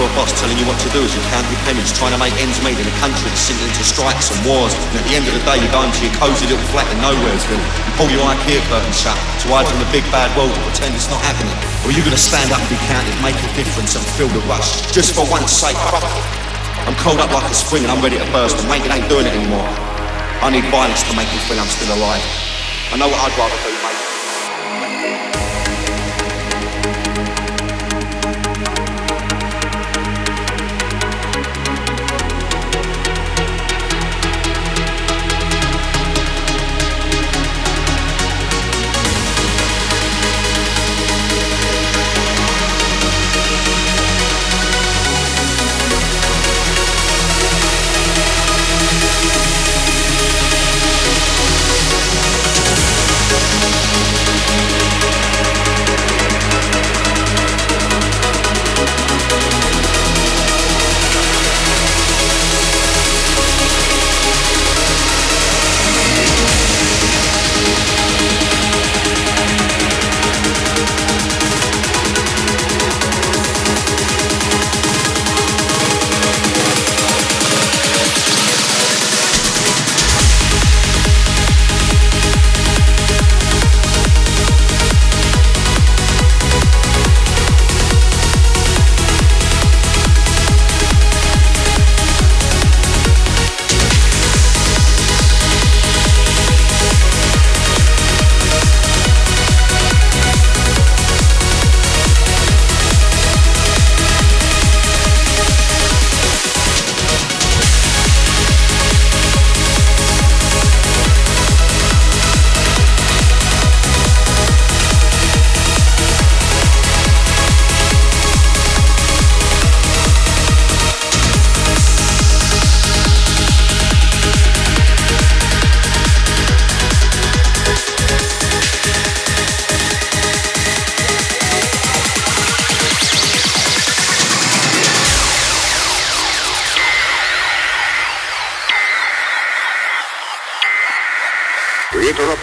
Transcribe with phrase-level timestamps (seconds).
[0.00, 2.20] cunt a boss telling you what to do as you count your pennies, trying to
[2.20, 4.72] make ends meet in a country that's sinking into strikes and wars.
[4.92, 6.96] And at the end of the day, you go into your cosy little flat in
[7.04, 10.62] Nowheresville and pull your IKEA curtain shut to hide from the big bad world and
[10.64, 11.52] pretend it's not happening.
[11.84, 14.30] Or are you going to stand up and be counted, make a difference and feel
[14.32, 14.88] the rush?
[14.88, 18.56] Just for once sake, I'm cold up like a spring and I'm ready to burst
[18.56, 19.68] and mate, it ain't doing it anymore.
[20.40, 22.24] I need violence to make me feel I'm still alive.
[22.88, 23.79] I know what I'd rather do,
[53.70, 54.89] うん。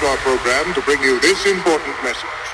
[0.01, 0.75] Mate.
[0.75, 2.46] to bring you this important message.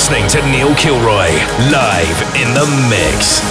[0.00, 1.28] Listening to Neil Kilroy
[1.70, 3.49] live in the mix.